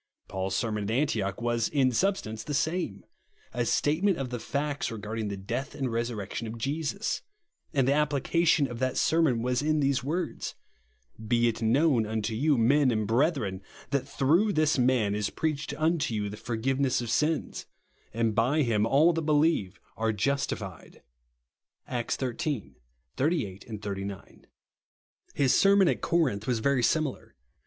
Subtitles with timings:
[0.27, 3.05] Paul's sermon at Antioch was, in substance the same,—
[3.53, 7.21] a statement of the facts re garding the death and resurrection of Jesus;
[7.71, 10.55] and the application of that sermon was in these words,
[11.27, 13.61] "Be it known unto you, men and brethren,
[13.91, 17.67] that through this man is preached unto you the forgiveness of sins:
[18.11, 21.03] and by him all that believe are justified,"
[21.87, 22.73] (Acts xiii.
[23.17, 24.47] 38, 39).
[25.35, 27.35] His sermon at Corinth was very similar.